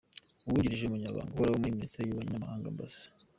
Uwungirije 0.45 0.83
Umunyamabanga 0.85 1.33
Uhoraho 1.33 1.57
muri 1.61 1.75
Minisiteri 1.77 2.03
y’Ububanyi 2.07 2.31
n’Amahanga 2.35 2.67
Amb. 2.71 2.79